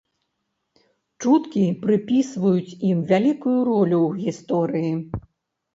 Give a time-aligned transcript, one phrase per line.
[1.25, 4.93] Чуткі прыпісваюць ім вялікую ролю ў гісторыі.